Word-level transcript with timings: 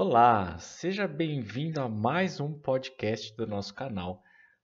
Olá, 0.00 0.56
seja 0.60 1.08
bem-vindo 1.08 1.80
a 1.80 1.88
mais 1.88 2.38
um 2.38 2.56
podcast 2.56 3.36
do 3.36 3.48
nosso 3.48 3.74
canal. 3.74 4.22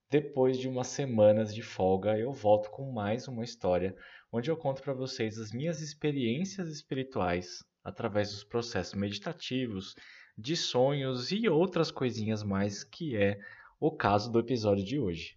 Depois 0.08 0.56
de 0.56 0.68
umas 0.68 0.86
semanas 0.86 1.52
de 1.52 1.60
folga, 1.60 2.16
eu 2.16 2.32
volto 2.32 2.70
com 2.70 2.92
mais 2.92 3.26
uma 3.26 3.42
história 3.42 3.96
onde 4.30 4.48
eu 4.48 4.56
conto 4.56 4.80
para 4.80 4.94
vocês 4.94 5.36
as 5.36 5.50
minhas 5.50 5.80
experiências 5.80 6.68
espirituais 6.68 7.64
através 7.82 8.30
dos 8.30 8.44
processos 8.44 8.94
meditativos, 8.94 9.96
de 10.38 10.56
sonhos 10.56 11.32
e 11.32 11.48
outras 11.48 11.90
coisinhas 11.90 12.44
mais, 12.44 12.84
que 12.84 13.16
é 13.16 13.36
o 13.80 13.90
caso 13.90 14.30
do 14.30 14.38
episódio 14.38 14.84
de 14.84 15.00
hoje. 15.00 15.36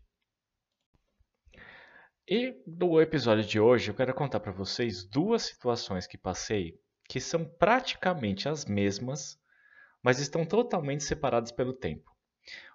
E 2.27 2.55
no 2.67 3.01
episódio 3.01 3.43
de 3.43 3.59
hoje 3.59 3.89
eu 3.89 3.95
quero 3.95 4.13
contar 4.13 4.41
para 4.41 4.51
vocês 4.51 5.03
duas 5.03 5.41
situações 5.41 6.05
que 6.05 6.19
passei 6.19 6.79
que 7.09 7.19
são 7.19 7.43
praticamente 7.43 8.47
as 8.47 8.63
mesmas 8.63 9.39
mas 10.07 10.19
estão 10.19 10.45
totalmente 10.45 11.03
separadas 11.03 11.51
pelo 11.51 11.73
tempo. 11.73 12.09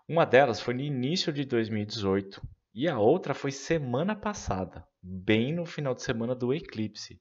Uma 0.06 0.26
delas 0.26 0.60
foi 0.60 0.74
no 0.74 0.82
início 0.82 1.32
de 1.32 1.46
2018 1.46 2.46
e 2.74 2.86
a 2.86 2.98
outra 2.98 3.32
foi 3.32 3.50
semana 3.50 4.14
passada, 4.14 4.86
bem 5.02 5.50
no 5.50 5.64
final 5.64 5.94
de 5.94 6.02
semana 6.02 6.34
do 6.34 6.52
eclipse. 6.52 7.18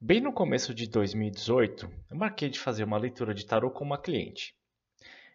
Bem 0.00 0.20
no 0.20 0.32
começo 0.32 0.74
de 0.74 0.88
2018, 0.88 1.88
eu 2.10 2.16
marquei 2.16 2.48
de 2.48 2.58
fazer 2.58 2.82
uma 2.82 2.98
leitura 2.98 3.32
de 3.32 3.46
tarô 3.46 3.70
com 3.70 3.84
uma 3.84 4.02
cliente. 4.02 4.52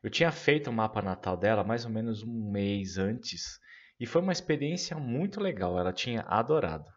Eu 0.04 0.09
tinha 0.09 0.34
feito 0.34 0.70
o 0.70 0.73
mapa 0.73 1.02
natal 1.02 1.38
dela 1.38 1.63
mais 1.63 1.85
ou 1.85 1.91
menos 1.91 2.23
um 2.23 2.52
mês 2.52 2.98
antes 2.98 3.57
e 3.98 4.05
foi 4.05 4.21
uma 4.21 4.34
experiência 4.34 4.98
muito 4.98 5.40
legal, 5.40 5.80
ela 5.80 5.93
tinha 5.93 6.23
adorado. 6.23 6.91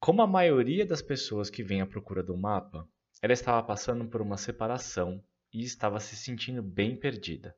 Como 0.00 0.20
a 0.20 0.26
maioria 0.26 0.84
das 0.84 1.00
pessoas 1.00 1.48
que 1.48 1.62
vem 1.62 1.80
à 1.80 1.86
procura 1.86 2.24
do 2.24 2.36
mapa, 2.36 2.88
ela 3.22 3.32
estava 3.32 3.62
passando 3.62 4.06
por 4.06 4.20
uma 4.20 4.36
separação 4.36 5.22
e 5.52 5.62
estava 5.62 6.00
se 6.00 6.16
sentindo 6.16 6.62
bem 6.62 6.96
perdida. 6.96 7.54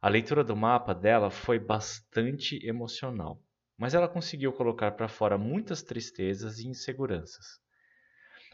A 0.00 0.08
leitura 0.08 0.44
do 0.44 0.54
mapa 0.54 0.94
dela 0.94 1.30
foi 1.30 1.58
bastante 1.58 2.64
emocional, 2.64 3.42
mas 3.76 3.94
ela 3.94 4.08
conseguiu 4.08 4.52
colocar 4.52 4.92
para 4.92 5.08
fora 5.08 5.36
muitas 5.36 5.82
tristezas 5.82 6.58
e 6.58 6.68
inseguranças. 6.68 7.60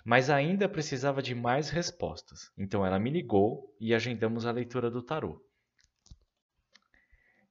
Mas 0.04 0.30
ainda 0.30 0.68
precisava 0.68 1.22
de 1.22 1.34
mais 1.34 1.70
respostas, 1.70 2.50
então 2.56 2.84
ela 2.84 2.98
me 2.98 3.10
ligou 3.10 3.74
e 3.78 3.94
agendamos 3.94 4.46
a 4.46 4.50
leitura 4.50 4.90
do 4.90 5.02
tarô. 5.02 5.42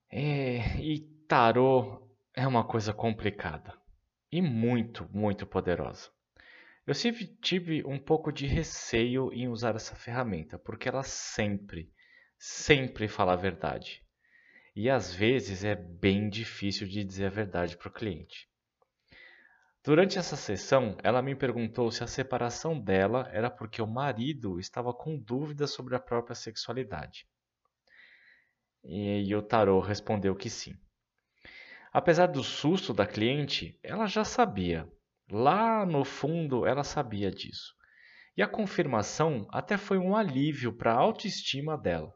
É, 0.09 0.79
e 0.79 0.99
tarô 1.27 2.07
é 2.35 2.47
uma 2.47 2.63
coisa 2.63 2.93
complicada 2.93 3.73
e 4.31 4.41
muito, 4.41 5.07
muito 5.11 5.45
poderosa. 5.45 6.09
Eu 6.85 6.93
sempre 6.93 7.25
tive 7.41 7.81
um 7.85 7.97
pouco 7.97 8.29
de 8.29 8.45
receio 8.45 9.31
em 9.31 9.47
usar 9.47 9.73
essa 9.73 9.95
ferramenta, 9.95 10.59
porque 10.59 10.89
ela 10.89 11.01
sempre, 11.01 11.89
sempre 12.37 13.07
fala 13.07 13.33
a 13.33 13.37
verdade. 13.37 14.03
E 14.75 14.89
às 14.89 15.13
vezes 15.13 15.63
é 15.63 15.75
bem 15.75 16.29
difícil 16.29 16.85
de 16.85 17.05
dizer 17.05 17.27
a 17.27 17.29
verdade 17.29 17.77
para 17.77 17.87
o 17.87 17.93
cliente. 17.93 18.49
Durante 19.81 20.17
essa 20.17 20.35
sessão, 20.35 20.97
ela 21.03 21.21
me 21.21 21.35
perguntou 21.35 21.89
se 21.89 22.03
a 22.03 22.07
separação 22.07 22.77
dela 22.77 23.29
era 23.31 23.49
porque 23.49 23.81
o 23.81 23.87
marido 23.87 24.59
estava 24.59 24.93
com 24.93 25.17
dúvidas 25.17 25.71
sobre 25.71 25.95
a 25.95 25.99
própria 25.99 26.35
sexualidade. 26.35 27.25
E 28.83 29.33
o 29.33 29.41
tarô 29.41 29.79
respondeu 29.79 30.35
que 30.35 30.49
sim. 30.49 30.75
Apesar 31.93 32.27
do 32.27 32.43
susto 32.43 32.93
da 32.93 33.05
cliente, 33.05 33.79
ela 33.81 34.05
já 34.05 34.25
sabia, 34.25 34.89
Lá 35.33 35.83
no 35.83 36.05
fundo, 36.05 36.63
ela 36.63 36.83
sabia 36.83 37.31
disso. 37.31 37.75
E 38.37 38.43
a 38.43 38.47
confirmação 38.47 39.47
até 39.49 39.77
foi 39.79 39.97
um 39.97 40.15
alívio 40.15 40.71
para 40.71 40.93
a 40.93 40.99
autoestima 40.99 41.75
dela. 41.75 42.15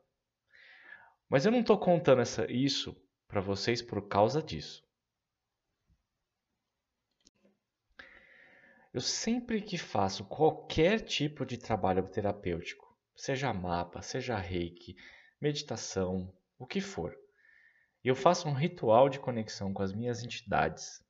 Mas 1.27 1.43
eu 1.43 1.51
não 1.51 1.61
estou 1.61 1.79
contando 1.79 2.21
essa, 2.21 2.45
isso 2.51 2.95
para 3.27 3.41
vocês 3.41 3.81
por 3.81 4.07
causa 4.07 4.39
disso. 4.39 4.85
Eu 8.94 9.01
sempre 9.01 9.63
que 9.63 9.79
faço 9.79 10.23
qualquer 10.23 11.00
tipo 11.00 11.44
de 11.44 11.57
trabalho 11.57 12.07
terapêutico, 12.07 12.95
seja 13.16 13.51
mapa, 13.51 14.03
seja 14.03 14.38
reiki, 14.38 14.95
meditação, 15.41 16.31
o 16.59 16.67
que 16.67 16.79
for, 16.79 17.17
eu 18.03 18.16
faço 18.16 18.47
um 18.47 18.53
ritual 18.53 19.09
de 19.09 19.19
conexão 19.19 19.73
com 19.73 19.81
as 19.81 19.91
minhas 19.91 20.23
entidades, 20.23 21.03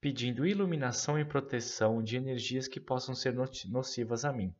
pedindo 0.00 0.46
iluminação 0.46 1.18
e 1.18 1.24
proteção 1.24 2.02
de 2.02 2.16
energias 2.16 2.68
que 2.68 2.80
possam 2.80 3.14
ser 3.14 3.34
nocivas 3.68 4.24
a 4.24 4.32
mim. 4.32 4.54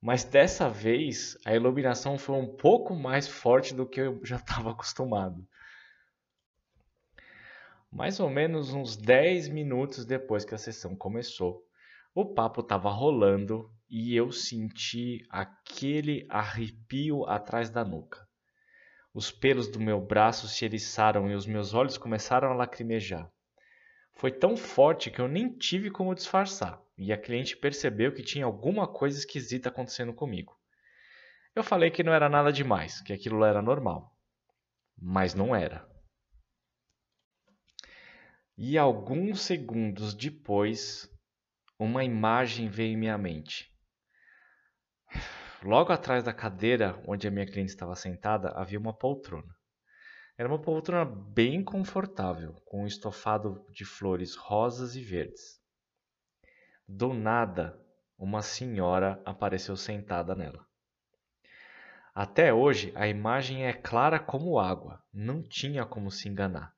Mas 0.00 0.24
dessa 0.24 0.68
vez 0.68 1.36
a 1.44 1.54
iluminação 1.54 2.18
foi 2.18 2.36
um 2.36 2.56
pouco 2.56 2.94
mais 2.94 3.26
forte 3.26 3.74
do 3.74 3.86
que 3.86 4.00
eu 4.00 4.20
já 4.24 4.36
estava 4.36 4.70
acostumado. 4.70 5.46
Mais 7.90 8.20
ou 8.20 8.28
menos 8.28 8.72
uns 8.72 8.96
10 8.96 9.48
minutos 9.48 10.04
depois 10.04 10.44
que 10.44 10.54
a 10.54 10.58
sessão 10.58 10.94
começou, 10.94 11.64
o 12.14 12.24
papo 12.24 12.60
estava 12.60 12.90
rolando 12.90 13.70
e 13.88 14.14
eu 14.14 14.32
senti 14.32 15.24
aquele 15.30 16.26
arrepio 16.28 17.24
atrás 17.26 17.70
da 17.70 17.84
nuca. 17.84 18.26
Os 19.14 19.30
pelos 19.30 19.68
do 19.68 19.80
meu 19.80 20.00
braço 20.00 20.46
se 20.46 20.64
eriçaram 20.64 21.30
e 21.30 21.34
os 21.34 21.46
meus 21.46 21.72
olhos 21.72 21.96
começaram 21.96 22.50
a 22.50 22.54
lacrimejar. 22.54 23.30
Foi 24.16 24.32
tão 24.32 24.56
forte 24.56 25.10
que 25.10 25.20
eu 25.20 25.28
nem 25.28 25.50
tive 25.50 25.90
como 25.90 26.14
disfarçar, 26.14 26.82
e 26.96 27.12
a 27.12 27.18
cliente 27.20 27.54
percebeu 27.54 28.14
que 28.14 28.22
tinha 28.22 28.46
alguma 28.46 28.88
coisa 28.88 29.18
esquisita 29.18 29.68
acontecendo 29.68 30.14
comigo. 30.14 30.58
Eu 31.54 31.62
falei 31.62 31.90
que 31.90 32.02
não 32.02 32.14
era 32.14 32.28
nada 32.28 32.50
demais, 32.50 33.02
que 33.02 33.12
aquilo 33.12 33.44
era 33.44 33.60
normal. 33.60 34.16
Mas 34.96 35.34
não 35.34 35.54
era. 35.54 35.86
E 38.56 38.78
alguns 38.78 39.42
segundos 39.42 40.14
depois, 40.14 41.10
uma 41.78 42.02
imagem 42.02 42.70
veio 42.70 42.94
em 42.94 42.96
minha 42.96 43.18
mente. 43.18 43.70
Logo 45.62 45.92
atrás 45.92 46.24
da 46.24 46.32
cadeira 46.32 47.02
onde 47.06 47.28
a 47.28 47.30
minha 47.30 47.46
cliente 47.46 47.72
estava 47.72 47.94
sentada 47.94 48.48
havia 48.52 48.78
uma 48.78 48.94
poltrona. 48.96 49.54
Era 50.38 50.48
uma 50.48 50.60
poltrona 50.60 51.04
bem 51.04 51.64
confortável, 51.64 52.52
com 52.66 52.82
um 52.82 52.86
estofado 52.86 53.64
de 53.70 53.84
flores 53.84 54.34
rosas 54.34 54.94
e 54.94 55.02
verdes. 55.02 55.58
Do 56.86 57.14
nada, 57.14 57.80
uma 58.18 58.42
senhora 58.42 59.20
apareceu 59.24 59.76
sentada 59.76 60.34
nela. 60.34 60.66
Até 62.14 62.52
hoje, 62.52 62.92
a 62.94 63.08
imagem 63.08 63.66
é 63.66 63.72
clara 63.72 64.18
como 64.18 64.58
água, 64.58 65.02
não 65.12 65.42
tinha 65.42 65.84
como 65.84 66.10
se 66.10 66.28
enganar. 66.28 66.72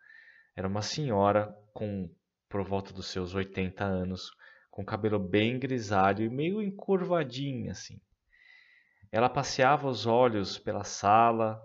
Era 0.56 0.66
uma 0.66 0.82
senhora 0.82 1.52
com 1.72 2.08
por 2.48 2.62
volta 2.64 2.92
dos 2.92 3.08
seus 3.08 3.34
80 3.34 3.84
anos, 3.84 4.30
com 4.70 4.84
cabelo 4.84 5.18
bem 5.18 5.58
grisalho 5.58 6.24
e 6.24 6.30
meio 6.30 6.62
encurvadinho 6.62 7.70
assim. 7.70 8.00
Ela 9.12 9.28
passeava 9.28 9.88
os 9.88 10.06
olhos 10.06 10.58
pela 10.58 10.84
sala, 10.84 11.60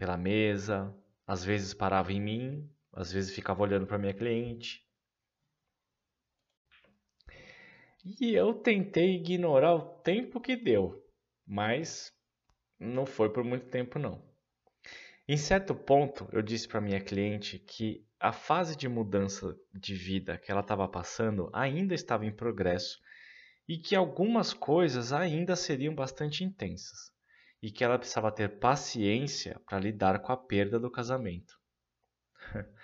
pela 0.00 0.16
mesa, 0.16 0.96
às 1.26 1.44
vezes 1.44 1.74
parava 1.74 2.10
em 2.10 2.18
mim, 2.18 2.66
às 2.90 3.12
vezes 3.12 3.34
ficava 3.34 3.62
olhando 3.62 3.86
para 3.86 3.98
minha 3.98 4.14
cliente. 4.14 4.82
E 8.02 8.32
eu 8.34 8.54
tentei 8.54 9.16
ignorar 9.16 9.74
o 9.74 9.98
tempo 9.98 10.40
que 10.40 10.56
deu, 10.56 11.06
mas 11.46 12.10
não 12.78 13.04
foi 13.04 13.30
por 13.30 13.44
muito 13.44 13.66
tempo 13.66 13.98
não. 13.98 14.24
Em 15.28 15.36
certo 15.36 15.74
ponto, 15.74 16.26
eu 16.32 16.40
disse 16.40 16.66
para 16.66 16.80
minha 16.80 17.02
cliente 17.02 17.58
que 17.58 18.02
a 18.18 18.32
fase 18.32 18.74
de 18.74 18.88
mudança 18.88 19.54
de 19.70 19.94
vida 19.94 20.38
que 20.38 20.50
ela 20.50 20.62
estava 20.62 20.88
passando 20.88 21.50
ainda 21.52 21.92
estava 21.92 22.24
em 22.24 22.34
progresso 22.34 22.98
e 23.68 23.76
que 23.76 23.94
algumas 23.94 24.54
coisas 24.54 25.12
ainda 25.12 25.54
seriam 25.54 25.94
bastante 25.94 26.42
intensas 26.42 27.12
e 27.62 27.70
que 27.70 27.84
ela 27.84 27.98
precisava 27.98 28.32
ter 28.32 28.58
paciência 28.58 29.60
para 29.66 29.78
lidar 29.78 30.20
com 30.20 30.32
a 30.32 30.36
perda 30.36 30.78
do 30.78 30.90
casamento. 30.90 31.58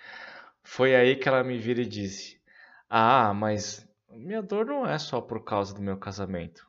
Foi 0.62 0.94
aí 0.94 1.16
que 1.16 1.28
ela 1.28 1.42
me 1.42 1.58
vira 1.58 1.80
e 1.80 1.86
disse: 1.86 2.40
Ah, 2.88 3.32
mas 3.32 3.88
minha 4.10 4.42
dor 4.42 4.66
não 4.66 4.86
é 4.86 4.98
só 4.98 5.20
por 5.20 5.44
causa 5.44 5.74
do 5.74 5.80
meu 5.80 5.96
casamento. 5.96 6.66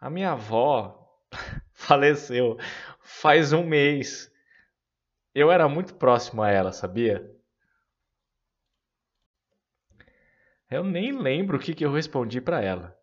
A 0.00 0.10
minha 0.10 0.32
avó 0.32 1.22
faleceu 1.72 2.56
faz 3.00 3.52
um 3.52 3.64
mês. 3.64 4.32
Eu 5.34 5.52
era 5.52 5.68
muito 5.68 5.94
próximo 5.94 6.42
a 6.42 6.50
ela, 6.50 6.72
sabia? 6.72 7.30
Eu 10.70 10.84
nem 10.84 11.12
lembro 11.12 11.56
o 11.56 11.60
que, 11.60 11.74
que 11.74 11.84
eu 11.84 11.92
respondi 11.92 12.40
para 12.40 12.60
ela. 12.62 12.97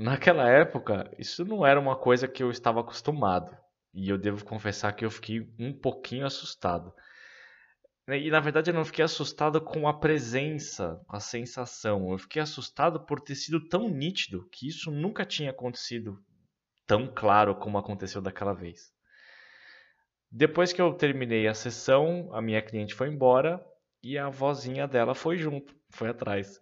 Naquela 0.00 0.48
época, 0.48 1.10
isso 1.18 1.44
não 1.44 1.66
era 1.66 1.80
uma 1.80 1.96
coisa 1.96 2.28
que 2.28 2.40
eu 2.40 2.52
estava 2.52 2.78
acostumado. 2.78 3.50
E 3.92 4.08
eu 4.08 4.16
devo 4.16 4.44
confessar 4.44 4.92
que 4.92 5.04
eu 5.04 5.10
fiquei 5.10 5.52
um 5.58 5.72
pouquinho 5.72 6.24
assustado. 6.24 6.94
E 8.06 8.30
na 8.30 8.38
verdade 8.38 8.70
eu 8.70 8.74
não 8.74 8.84
fiquei 8.84 9.04
assustado 9.04 9.60
com 9.60 9.88
a 9.88 9.98
presença, 9.98 11.02
com 11.08 11.16
a 11.16 11.20
sensação. 11.20 12.12
Eu 12.12 12.18
fiquei 12.18 12.40
assustado 12.40 13.04
por 13.06 13.20
ter 13.20 13.34
sido 13.34 13.68
tão 13.68 13.88
nítido 13.88 14.48
que 14.52 14.68
isso 14.68 14.88
nunca 14.92 15.26
tinha 15.26 15.50
acontecido 15.50 16.16
tão 16.86 17.12
claro 17.12 17.56
como 17.56 17.76
aconteceu 17.76 18.22
daquela 18.22 18.54
vez. 18.54 18.92
Depois 20.30 20.72
que 20.72 20.80
eu 20.80 20.94
terminei 20.94 21.48
a 21.48 21.54
sessão, 21.54 22.32
a 22.32 22.40
minha 22.40 22.62
cliente 22.62 22.94
foi 22.94 23.08
embora 23.08 23.60
e 24.00 24.16
a 24.16 24.28
vozinha 24.28 24.86
dela 24.86 25.12
foi 25.12 25.36
junto, 25.36 25.74
foi 25.90 26.08
atrás. 26.08 26.60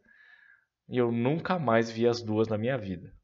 E 0.88 0.96
eu 0.96 1.12
nunca 1.12 1.58
mais 1.58 1.90
vi 1.90 2.08
as 2.08 2.22
duas 2.22 2.48
na 2.48 2.56
minha 2.56 2.78
vida. 2.78 3.15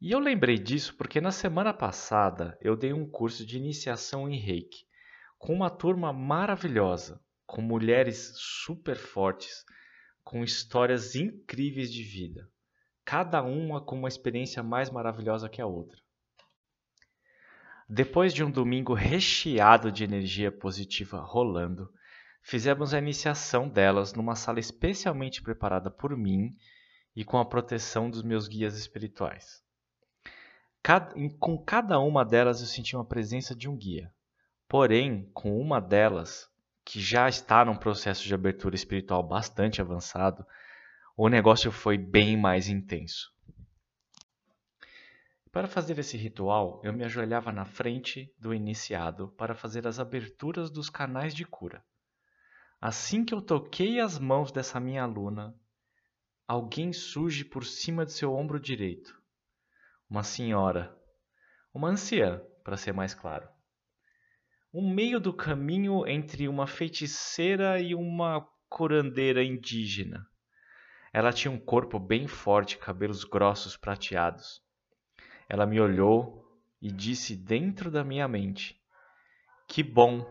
E 0.00 0.12
eu 0.12 0.20
lembrei 0.20 0.56
disso 0.58 0.94
porque 0.96 1.20
na 1.20 1.32
semana 1.32 1.74
passada 1.74 2.56
eu 2.60 2.76
dei 2.76 2.92
um 2.92 3.04
curso 3.04 3.44
de 3.44 3.56
iniciação 3.56 4.30
em 4.30 4.38
Reiki 4.38 4.86
com 5.36 5.52
uma 5.52 5.68
turma 5.68 6.12
maravilhosa, 6.12 7.20
com 7.44 7.60
mulheres 7.60 8.32
super 8.36 8.96
fortes, 8.96 9.64
com 10.22 10.44
histórias 10.44 11.16
incríveis 11.16 11.92
de 11.92 12.04
vida, 12.04 12.48
cada 13.04 13.42
uma 13.42 13.80
com 13.80 13.96
uma 13.96 14.06
experiência 14.08 14.62
mais 14.62 14.88
maravilhosa 14.88 15.48
que 15.48 15.60
a 15.60 15.66
outra. 15.66 16.00
Depois 17.88 18.32
de 18.32 18.44
um 18.44 18.50
domingo 18.50 18.94
recheado 18.94 19.90
de 19.90 20.04
energia 20.04 20.52
positiva 20.52 21.18
rolando, 21.18 21.92
fizemos 22.40 22.94
a 22.94 22.98
iniciação 22.98 23.68
delas 23.68 24.12
numa 24.12 24.36
sala 24.36 24.60
especialmente 24.60 25.42
preparada 25.42 25.90
por 25.90 26.16
mim 26.16 26.54
e 27.16 27.24
com 27.24 27.38
a 27.38 27.44
proteção 27.44 28.08
dos 28.08 28.22
meus 28.22 28.46
guias 28.46 28.78
espirituais. 28.78 29.66
Cada, 30.88 31.14
com 31.38 31.58
cada 31.58 32.00
uma 32.00 32.24
delas 32.24 32.62
eu 32.62 32.66
senti 32.66 32.96
uma 32.96 33.04
presença 33.04 33.54
de 33.54 33.68
um 33.68 33.76
guia. 33.76 34.10
Porém, 34.66 35.30
com 35.34 35.60
uma 35.60 35.82
delas, 35.82 36.50
que 36.82 36.98
já 36.98 37.28
está 37.28 37.62
num 37.62 37.76
processo 37.76 38.24
de 38.24 38.32
abertura 38.32 38.74
espiritual 38.74 39.22
bastante 39.22 39.82
avançado, 39.82 40.46
o 41.14 41.28
negócio 41.28 41.70
foi 41.70 41.98
bem 41.98 42.38
mais 42.38 42.70
intenso. 42.70 43.30
Para 45.52 45.68
fazer 45.68 45.98
esse 45.98 46.16
ritual, 46.16 46.80
eu 46.82 46.94
me 46.94 47.04
ajoelhava 47.04 47.52
na 47.52 47.66
frente 47.66 48.34
do 48.38 48.54
iniciado 48.54 49.28
para 49.36 49.54
fazer 49.54 49.86
as 49.86 49.98
aberturas 49.98 50.70
dos 50.70 50.88
canais 50.88 51.34
de 51.34 51.44
cura. 51.44 51.84
Assim 52.80 53.26
que 53.26 53.34
eu 53.34 53.42
toquei 53.42 54.00
as 54.00 54.18
mãos 54.18 54.50
dessa 54.50 54.80
minha 54.80 55.02
aluna, 55.02 55.54
alguém 56.46 56.94
surge 56.94 57.44
por 57.44 57.66
cima 57.66 58.06
de 58.06 58.14
seu 58.14 58.32
ombro 58.32 58.58
direito 58.58 59.17
uma 60.08 60.22
senhora, 60.22 60.96
uma 61.72 61.88
anciã, 61.88 62.40
para 62.64 62.76
ser 62.76 62.92
mais 62.92 63.14
claro. 63.14 63.48
Um 64.72 64.92
meio 64.92 65.20
do 65.20 65.32
caminho 65.32 66.06
entre 66.06 66.48
uma 66.48 66.66
feiticeira 66.66 67.80
e 67.80 67.94
uma 67.94 68.46
curandeira 68.68 69.42
indígena. 69.42 70.26
Ela 71.12 71.32
tinha 71.32 71.50
um 71.50 71.58
corpo 71.58 71.98
bem 71.98 72.26
forte, 72.26 72.78
cabelos 72.78 73.24
grossos 73.24 73.76
prateados. 73.76 74.62
Ela 75.48 75.66
me 75.66 75.80
olhou 75.80 76.44
e 76.80 76.90
disse 76.90 77.34
dentro 77.34 77.90
da 77.90 78.04
minha 78.04 78.28
mente: 78.28 78.80
Que 79.66 79.82
bom, 79.82 80.26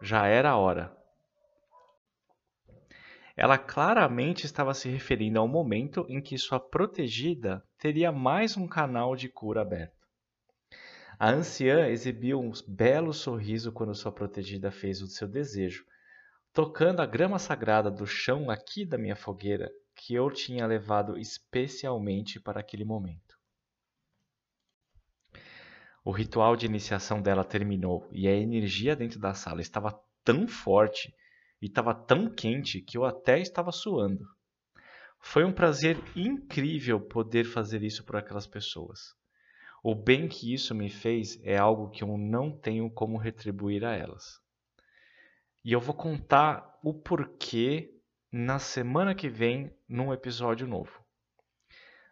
já 0.00 0.26
era 0.26 0.50
a 0.50 0.56
hora. 0.56 0.96
Ela 3.36 3.58
claramente 3.58 4.44
estava 4.44 4.74
se 4.74 4.88
referindo 4.88 5.38
ao 5.38 5.48
momento 5.48 6.04
em 6.08 6.20
que 6.20 6.38
sua 6.38 6.60
protegida 6.60 7.64
teria 7.80 8.12
mais 8.12 8.58
um 8.58 8.68
canal 8.68 9.16
de 9.16 9.26
cura 9.26 9.62
aberto. 9.62 10.06
A 11.18 11.30
anciã 11.30 11.88
exibiu 11.88 12.38
um 12.38 12.52
belo 12.68 13.12
sorriso 13.14 13.72
quando 13.72 13.94
sua 13.94 14.12
protegida 14.12 14.70
fez 14.70 15.00
o 15.00 15.06
seu 15.06 15.26
desejo, 15.26 15.86
tocando 16.52 17.00
a 17.00 17.06
grama 17.06 17.38
sagrada 17.38 17.90
do 17.90 18.06
chão 18.06 18.50
aqui 18.50 18.84
da 18.84 18.98
minha 18.98 19.16
fogueira 19.16 19.72
que 19.94 20.14
eu 20.14 20.30
tinha 20.30 20.66
levado 20.66 21.18
especialmente 21.18 22.38
para 22.38 22.60
aquele 22.60 22.84
momento. 22.84 23.38
O 26.04 26.10
ritual 26.10 26.56
de 26.56 26.66
iniciação 26.66 27.22
dela 27.22 27.44
terminou 27.44 28.06
e 28.12 28.28
a 28.28 28.32
energia 28.32 28.94
dentro 28.94 29.18
da 29.18 29.32
sala 29.32 29.62
estava 29.62 29.98
tão 30.22 30.46
forte 30.46 31.14
e 31.62 31.66
estava 31.66 31.94
tão 31.94 32.28
quente 32.28 32.82
que 32.82 32.98
eu 32.98 33.06
até 33.06 33.38
estava 33.40 33.72
suando. 33.72 34.26
Foi 35.20 35.44
um 35.44 35.52
prazer 35.52 35.96
incrível 36.16 36.98
poder 36.98 37.44
fazer 37.44 37.82
isso 37.82 38.02
por 38.04 38.16
aquelas 38.16 38.46
pessoas. 38.46 39.14
O 39.82 39.94
bem 39.94 40.26
que 40.26 40.52
isso 40.52 40.74
me 40.74 40.90
fez 40.90 41.38
é 41.44 41.56
algo 41.56 41.90
que 41.90 42.02
eu 42.02 42.18
não 42.18 42.50
tenho 42.50 42.90
como 42.90 43.16
retribuir 43.16 43.84
a 43.84 43.94
elas. 43.94 44.40
E 45.64 45.72
eu 45.72 45.80
vou 45.80 45.94
contar 45.94 46.78
o 46.82 46.92
porquê 46.92 47.94
na 48.32 48.58
semana 48.58 49.14
que 49.14 49.28
vem 49.28 49.72
num 49.88 50.12
episódio 50.12 50.66
novo. 50.66 51.04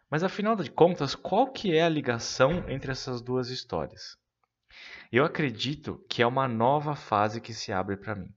Mas 0.09 0.23
afinal 0.23 0.55
de 0.55 0.71
contas, 0.71 1.13
qual 1.13 1.51
que 1.51 1.75
é 1.75 1.83
a 1.83 1.89
ligação 1.89 2.69
entre 2.69 2.91
essas 2.91 3.21
duas 3.21 3.49
histórias? 3.49 4.17
Eu 5.11 5.25
acredito 5.25 6.03
que 6.07 6.21
é 6.21 6.27
uma 6.27 6.47
nova 6.47 6.95
fase 6.95 7.41
que 7.41 7.53
se 7.53 7.71
abre 7.71 7.97
para 7.97 8.15
mim 8.15 8.33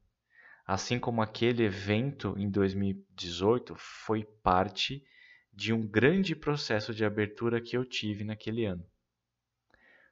assim 0.72 0.98
como 0.98 1.20
aquele 1.20 1.64
evento 1.64 2.34
em 2.38 2.48
2018 2.48 3.74
foi 3.76 4.24
parte 4.42 5.04
de 5.52 5.70
um 5.70 5.86
grande 5.86 6.34
processo 6.34 6.94
de 6.94 7.04
abertura 7.04 7.60
que 7.60 7.76
eu 7.76 7.84
tive 7.84 8.24
naquele 8.24 8.64
ano. 8.64 8.82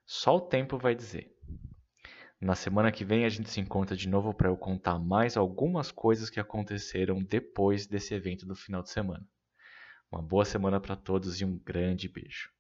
Só 0.05 0.37
o 0.37 0.41
tempo 0.41 0.77
vai 0.77 0.95
dizer. 0.95 1.35
Na 2.39 2.55
semana 2.55 2.93
que 2.93 3.07
vem 3.07 3.25
a 3.25 3.29
gente 3.31 3.49
se 3.49 3.59
encontra 3.59 3.97
de 3.97 4.07
novo 4.07 4.35
para 4.35 4.51
eu 4.51 4.57
contar 4.57 4.99
mais 4.99 5.35
algumas 5.35 5.91
coisas 5.91 6.29
que 6.29 6.39
aconteceram 6.39 7.23
depois 7.23 7.87
desse 7.87 8.13
evento 8.13 8.45
do 8.45 8.55
final 8.55 8.83
de 8.83 8.91
semana. 8.91 9.27
Uma 10.13 10.21
boa 10.21 10.45
semana 10.45 10.79
para 10.79 10.95
todos 10.95 11.41
e 11.41 11.45
um 11.45 11.59
grande 11.59 12.06
beijo. 12.06 12.51